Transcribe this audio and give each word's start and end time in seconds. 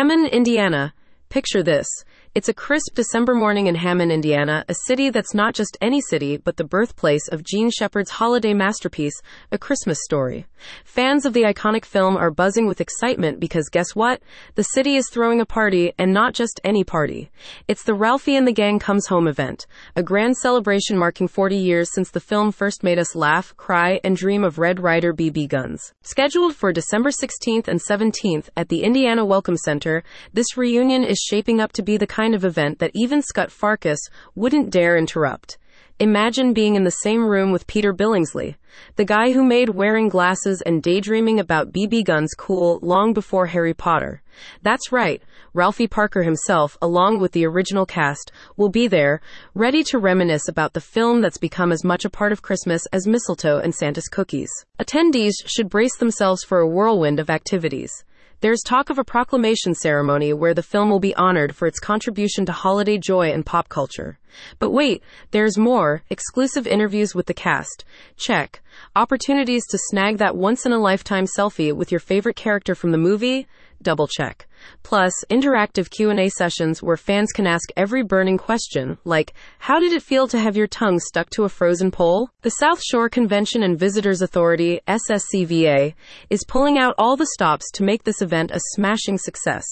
Hammond, 0.00 0.28
Indiana. 0.28 0.94
Picture 1.28 1.62
this. 1.62 1.86
It's 2.32 2.48
a 2.48 2.54
crisp 2.54 2.94
December 2.94 3.34
morning 3.34 3.66
in 3.66 3.74
Hammond, 3.74 4.12
Indiana, 4.12 4.64
a 4.68 4.74
city 4.86 5.10
that's 5.10 5.34
not 5.34 5.52
just 5.52 5.76
any 5.80 6.00
city, 6.00 6.36
but 6.36 6.56
the 6.56 6.62
birthplace 6.62 7.26
of 7.26 7.42
Jean 7.42 7.72
Shepherd's 7.72 8.10
holiday 8.10 8.54
masterpiece, 8.54 9.20
A 9.50 9.58
Christmas 9.58 9.98
Story. 10.04 10.46
Fans 10.84 11.26
of 11.26 11.32
the 11.32 11.42
iconic 11.42 11.84
film 11.84 12.16
are 12.16 12.30
buzzing 12.30 12.68
with 12.68 12.80
excitement 12.80 13.40
because 13.40 13.68
guess 13.68 13.96
what? 13.96 14.22
The 14.54 14.62
city 14.62 14.94
is 14.94 15.08
throwing 15.10 15.40
a 15.40 15.44
party, 15.44 15.92
and 15.98 16.12
not 16.12 16.32
just 16.32 16.60
any 16.62 16.84
party. 16.84 17.32
It's 17.66 17.82
the 17.82 17.94
Ralphie 17.94 18.36
and 18.36 18.46
the 18.46 18.52
Gang 18.52 18.78
Comes 18.78 19.08
Home 19.08 19.26
event, 19.26 19.66
a 19.96 20.02
grand 20.04 20.36
celebration 20.36 20.96
marking 20.96 21.26
40 21.26 21.56
years 21.56 21.92
since 21.92 22.12
the 22.12 22.20
film 22.20 22.52
first 22.52 22.84
made 22.84 23.00
us 23.00 23.16
laugh, 23.16 23.56
cry, 23.56 23.98
and 24.04 24.16
dream 24.16 24.44
of 24.44 24.56
Red 24.56 24.78
Ryder 24.78 25.12
BB 25.12 25.48
guns. 25.48 25.92
Scheduled 26.02 26.54
for 26.54 26.72
December 26.72 27.10
16th 27.10 27.66
and 27.66 27.80
17th 27.80 28.50
at 28.56 28.68
the 28.68 28.84
Indiana 28.84 29.24
Welcome 29.24 29.56
Center, 29.56 30.04
this 30.32 30.56
reunion 30.56 31.02
is 31.02 31.18
shaping 31.18 31.60
up 31.60 31.72
to 31.72 31.82
be 31.82 31.96
the 31.96 32.06
kind 32.20 32.34
of 32.34 32.44
event 32.44 32.78
that 32.80 32.90
even 32.92 33.22
Scut 33.22 33.48
Farkus 33.48 34.10
wouldn't 34.34 34.68
dare 34.68 34.94
interrupt. 34.94 35.56
Imagine 35.98 36.52
being 36.52 36.74
in 36.74 36.84
the 36.84 37.00
same 37.06 37.24
room 37.24 37.50
with 37.50 37.66
Peter 37.66 37.94
Billingsley, 37.94 38.56
the 38.96 39.06
guy 39.06 39.32
who 39.32 39.42
made 39.42 39.70
wearing 39.70 40.10
glasses 40.10 40.60
and 40.66 40.82
daydreaming 40.82 41.40
about 41.40 41.72
BB 41.72 42.04
guns 42.04 42.34
cool 42.36 42.78
long 42.82 43.14
before 43.14 43.46
Harry 43.46 43.72
Potter. 43.72 44.22
That's 44.60 44.92
right, 44.92 45.22
Ralphie 45.54 45.88
Parker 45.88 46.22
himself, 46.22 46.76
along 46.82 47.20
with 47.20 47.32
the 47.32 47.46
original 47.46 47.86
cast, 47.86 48.30
will 48.58 48.68
be 48.68 48.86
there, 48.86 49.22
ready 49.54 49.82
to 49.84 49.98
reminisce 49.98 50.46
about 50.46 50.74
the 50.74 50.80
film 50.94 51.22
that's 51.22 51.38
become 51.38 51.72
as 51.72 51.84
much 51.84 52.04
a 52.04 52.10
part 52.10 52.32
of 52.32 52.42
Christmas 52.42 52.84
as 52.92 53.06
mistletoe 53.06 53.60
and 53.60 53.74
Santa's 53.74 54.08
cookies. 54.08 54.50
Attendees 54.78 55.32
should 55.46 55.70
brace 55.70 55.96
themselves 55.96 56.44
for 56.44 56.58
a 56.58 56.68
whirlwind 56.68 57.18
of 57.18 57.30
activities. 57.30 58.04
There's 58.42 58.62
talk 58.62 58.88
of 58.88 58.98
a 58.98 59.04
proclamation 59.04 59.74
ceremony 59.74 60.32
where 60.32 60.54
the 60.54 60.62
film 60.62 60.88
will 60.88 60.98
be 60.98 61.14
honored 61.14 61.54
for 61.54 61.66
its 61.66 61.78
contribution 61.78 62.46
to 62.46 62.52
holiday 62.52 62.96
joy 62.96 63.32
and 63.32 63.44
pop 63.44 63.68
culture. 63.68 64.18
But 64.58 64.70
wait, 64.70 65.02
there's 65.30 65.58
more. 65.58 66.04
Exclusive 66.08 66.66
interviews 66.66 67.14
with 67.14 67.26
the 67.26 67.34
cast. 67.34 67.84
Check. 68.16 68.62
Opportunities 68.96 69.66
to 69.66 69.78
snag 69.78 70.16
that 70.18 70.36
once 70.36 70.64
in 70.64 70.72
a 70.72 70.78
lifetime 70.78 71.26
selfie 71.26 71.74
with 71.74 71.92
your 71.92 72.00
favorite 72.00 72.36
character 72.36 72.74
from 72.74 72.92
the 72.92 72.98
movie? 72.98 73.46
Double 73.82 74.06
check. 74.06 74.48
Plus, 74.82 75.12
interactive 75.30 75.90
Q&A 75.90 76.28
sessions 76.28 76.82
where 76.82 76.96
fans 76.96 77.32
can 77.32 77.46
ask 77.46 77.70
every 77.76 78.02
burning 78.02 78.38
question, 78.38 78.98
like, 79.04 79.34
how 79.58 79.78
did 79.78 79.92
it 79.92 80.02
feel 80.02 80.26
to 80.28 80.38
have 80.38 80.56
your 80.56 80.66
tongue 80.66 80.98
stuck 80.98 81.30
to 81.30 81.44
a 81.44 81.48
frozen 81.48 81.90
pole? 81.90 82.30
The 82.42 82.50
South 82.50 82.82
Shore 82.82 83.08
Convention 83.08 83.62
and 83.62 83.78
Visitors 83.78 84.22
Authority, 84.22 84.80
SSCVA, 84.86 85.94
is 86.30 86.44
pulling 86.46 86.78
out 86.78 86.94
all 86.98 87.16
the 87.16 87.30
stops 87.34 87.70
to 87.72 87.82
make 87.82 88.04
this 88.04 88.22
event 88.22 88.50
a 88.50 88.60
smashing 88.74 89.18
success. 89.18 89.64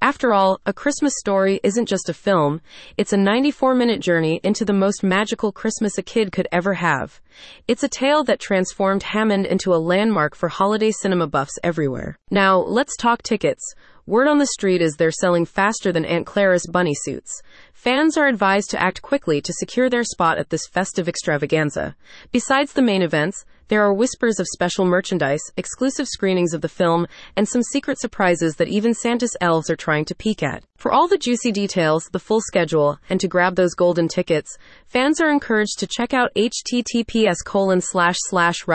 After 0.00 0.32
all, 0.32 0.60
A 0.66 0.72
Christmas 0.72 1.14
Story 1.18 1.60
isn't 1.62 1.88
just 1.88 2.08
a 2.08 2.14
film, 2.14 2.60
it's 2.96 3.12
a 3.12 3.16
94 3.16 3.74
minute 3.74 4.00
journey 4.00 4.40
into 4.42 4.64
the 4.64 4.72
most 4.72 5.02
magical 5.02 5.52
Christmas 5.52 5.98
a 5.98 6.02
kid 6.02 6.32
could 6.32 6.48
ever 6.52 6.74
have. 6.74 7.20
It's 7.68 7.82
a 7.82 7.88
tale 7.88 8.24
that 8.24 8.40
transformed 8.40 9.02
Hammond 9.02 9.46
into 9.46 9.72
a 9.72 9.82
landmark 9.82 10.34
for 10.34 10.48
holiday 10.48 10.90
cinema 10.90 11.26
buffs 11.26 11.58
everywhere. 11.62 12.16
Now, 12.30 12.58
let's 12.58 12.96
talk 12.96 13.22
tickets. 13.22 13.74
Word 14.12 14.28
on 14.28 14.36
the 14.36 14.44
street 14.44 14.82
is 14.82 14.96
they're 14.96 15.10
selling 15.10 15.46
faster 15.46 15.90
than 15.90 16.04
Aunt 16.04 16.26
Clara's 16.26 16.66
bunny 16.66 16.92
suits. 16.94 17.40
Fans 17.72 18.18
are 18.18 18.26
advised 18.26 18.68
to 18.72 18.78
act 18.78 19.00
quickly 19.00 19.40
to 19.40 19.54
secure 19.54 19.88
their 19.88 20.04
spot 20.04 20.36
at 20.36 20.50
this 20.50 20.66
festive 20.66 21.08
extravaganza. 21.08 21.96
Besides 22.30 22.74
the 22.74 22.82
main 22.82 23.00
events, 23.00 23.46
there 23.68 23.82
are 23.82 23.94
whispers 23.94 24.38
of 24.38 24.46
special 24.52 24.84
merchandise, 24.84 25.40
exclusive 25.56 26.06
screenings 26.08 26.52
of 26.52 26.60
the 26.60 26.68
film, 26.68 27.06
and 27.36 27.48
some 27.48 27.62
secret 27.62 27.98
surprises 27.98 28.56
that 28.56 28.68
even 28.68 28.92
Santa's 28.92 29.34
elves 29.40 29.70
are 29.70 29.76
trying 29.76 30.04
to 30.04 30.14
peek 30.14 30.42
at. 30.42 30.62
For 30.76 30.92
all 30.92 31.08
the 31.08 31.16
juicy 31.16 31.50
details, 31.50 32.10
the 32.12 32.18
full 32.18 32.42
schedule, 32.42 32.98
and 33.08 33.18
to 33.18 33.28
grab 33.28 33.56
those 33.56 33.72
golden 33.72 34.08
tickets, 34.08 34.58
fans 34.88 35.22
are 35.22 35.30
encouraged 35.30 35.78
to 35.78 35.86
check 35.86 36.12
out 36.12 36.34
https 36.36 37.36
colon 37.46 37.80
slash 37.80 38.16
slash. 38.28 38.66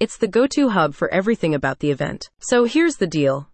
It's 0.00 0.16
the 0.16 0.28
go-to 0.28 0.70
hub 0.70 0.94
for 0.94 1.12
everything 1.12 1.54
about 1.54 1.80
the 1.80 1.90
event. 1.90 2.30
So 2.40 2.64
here's 2.64 2.96
the 2.96 3.06
deal. 3.06 3.48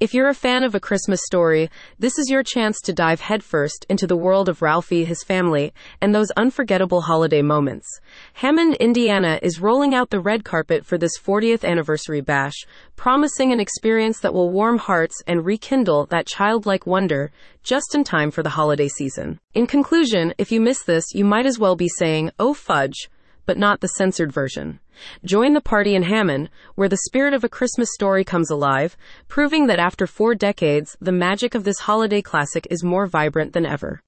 If 0.00 0.14
you're 0.14 0.28
a 0.28 0.34
fan 0.34 0.62
of 0.64 0.74
A 0.74 0.80
Christmas 0.80 1.20
Story, 1.24 1.70
this 1.98 2.18
is 2.18 2.30
your 2.30 2.42
chance 2.42 2.80
to 2.82 2.92
dive 2.92 3.20
headfirst 3.20 3.86
into 3.88 4.06
the 4.06 4.16
world 4.16 4.48
of 4.48 4.62
Ralphie, 4.62 5.04
his 5.04 5.24
family, 5.24 5.72
and 6.00 6.14
those 6.14 6.30
unforgettable 6.32 7.02
holiday 7.02 7.42
moments. 7.42 7.88
Hammond, 8.34 8.74
Indiana 8.76 9.38
is 9.42 9.60
rolling 9.60 9.94
out 9.94 10.10
the 10.10 10.20
red 10.20 10.44
carpet 10.44 10.84
for 10.84 10.98
this 10.98 11.18
40th 11.18 11.64
anniversary 11.64 12.20
bash, 12.20 12.54
promising 12.96 13.52
an 13.52 13.60
experience 13.60 14.20
that 14.20 14.34
will 14.34 14.50
warm 14.50 14.78
hearts 14.78 15.22
and 15.26 15.44
rekindle 15.44 16.06
that 16.06 16.26
childlike 16.26 16.86
wonder 16.86 17.32
just 17.62 17.94
in 17.94 18.04
time 18.04 18.30
for 18.30 18.42
the 18.42 18.50
holiday 18.50 18.88
season. 18.88 19.40
In 19.54 19.66
conclusion, 19.66 20.34
if 20.38 20.52
you 20.52 20.60
miss 20.60 20.82
this, 20.82 21.06
you 21.14 21.24
might 21.24 21.46
as 21.46 21.58
well 21.58 21.76
be 21.76 21.88
saying, 21.88 22.30
oh 22.38 22.54
fudge, 22.54 23.08
but 23.46 23.58
not 23.58 23.80
the 23.80 23.88
censored 23.88 24.32
version. 24.32 24.80
Join 25.24 25.54
the 25.54 25.60
party 25.60 25.94
in 25.94 26.04
Hammond, 26.04 26.50
where 26.74 26.88
the 26.88 26.98
spirit 27.06 27.34
of 27.34 27.44
a 27.44 27.48
Christmas 27.48 27.88
story 27.94 28.24
comes 28.24 28.50
alive, 28.50 28.96
proving 29.28 29.66
that 29.66 29.78
after 29.78 30.06
four 30.06 30.34
decades, 30.34 30.96
the 31.00 31.12
magic 31.12 31.54
of 31.54 31.64
this 31.64 31.80
holiday 31.80 32.22
classic 32.22 32.66
is 32.70 32.84
more 32.84 33.06
vibrant 33.06 33.52
than 33.52 33.66
ever. 33.66 34.02